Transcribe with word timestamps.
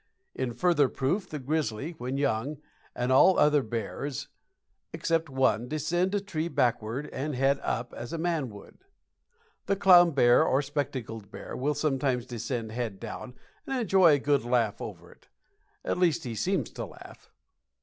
In 0.33 0.55
further 0.55 0.89
proof 0.89 1.29
the 1.29 1.37
grizzly, 1.37 1.91
when 1.99 2.17
young, 2.17 2.57
and 2.95 3.11
all 3.11 3.37
other 3.37 3.61
bears, 3.61 4.29
except 4.93 5.29
one, 5.29 5.67
descend 5.67 6.15
a 6.15 6.19
tree 6.19 6.47
backward 6.47 7.07
and 7.13 7.35
head 7.35 7.59
up, 7.61 7.93
as 7.93 8.11
a 8.11 8.17
man 8.17 8.49
would. 8.49 8.79
The 9.67 9.75
clown 9.75 10.09
bear, 10.13 10.43
or 10.43 10.63
spectacled 10.63 11.29
bear, 11.29 11.55
will 11.55 11.75
sometimes 11.75 12.25
descend 12.25 12.71
head 12.71 12.99
down 12.99 13.35
and 13.67 13.79
enjoy 13.79 14.13
a 14.13 14.17
good 14.17 14.43
laugh 14.43 14.81
over 14.81 15.11
it. 15.11 15.27
At 15.85 15.99
least 15.99 16.23
he 16.23 16.33
seems 16.33 16.71
to 16.71 16.85
laugh. 16.87 17.29